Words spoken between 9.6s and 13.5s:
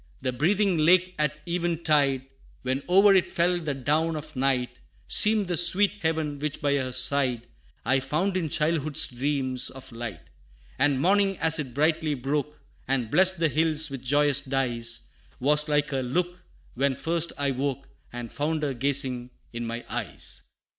of light: And morning, as it brightly broke, And blessed the